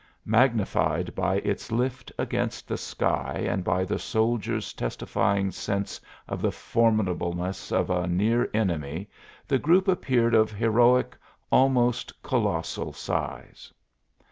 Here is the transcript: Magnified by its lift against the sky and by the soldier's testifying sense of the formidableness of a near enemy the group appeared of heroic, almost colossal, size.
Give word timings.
Magnified 0.25 1.13
by 1.13 1.35
its 1.41 1.71
lift 1.71 2.11
against 2.17 2.67
the 2.67 2.75
sky 2.75 3.45
and 3.47 3.63
by 3.63 3.83
the 3.83 3.99
soldier's 3.99 4.73
testifying 4.73 5.51
sense 5.51 6.01
of 6.27 6.41
the 6.41 6.49
formidableness 6.51 7.71
of 7.71 7.91
a 7.91 8.07
near 8.07 8.49
enemy 8.51 9.07
the 9.47 9.59
group 9.59 9.87
appeared 9.87 10.33
of 10.33 10.51
heroic, 10.51 11.15
almost 11.51 12.19
colossal, 12.23 12.91
size. 12.93 13.71